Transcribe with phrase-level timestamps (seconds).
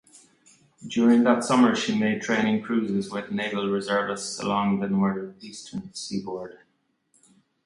[0.87, 6.57] During that summer she made training cruises with Naval Reservists along the northeastern seaboard.